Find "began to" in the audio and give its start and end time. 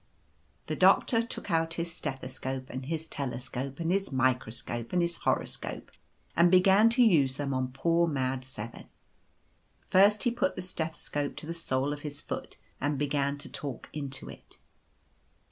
6.49-7.03, 12.97-13.47